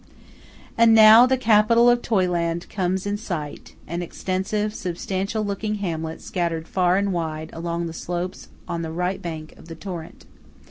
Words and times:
And 0.79 0.95
now 0.95 1.27
the 1.27 1.37
capital 1.37 1.87
of 1.87 2.01
Toyland 2.01 2.67
comes 2.71 3.05
in 3.05 3.17
sight–an 3.17 4.01
extensive, 4.01 4.73
substantial 4.73 5.45
looking 5.45 5.75
hamlet 5.75 6.21
scattered 6.23 6.67
far 6.67 6.97
and 6.97 7.13
wide 7.13 7.51
along 7.53 7.85
the 7.85 7.93
slopes 7.93 8.47
on 8.67 8.81
the 8.81 8.91
right 8.91 9.21
bank 9.21 9.53
of 9.59 9.67
the 9.67 9.75
torrent. 9.75 10.25